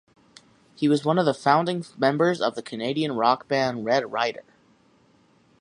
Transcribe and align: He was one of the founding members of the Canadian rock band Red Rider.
He 0.73 0.87
was 0.89 1.05
one 1.05 1.19
of 1.19 1.27
the 1.27 1.33
founding 1.35 1.85
members 1.95 2.41
of 2.41 2.55
the 2.55 2.63
Canadian 2.63 3.11
rock 3.11 3.47
band 3.47 3.85
Red 3.85 4.11
Rider. 4.11 4.41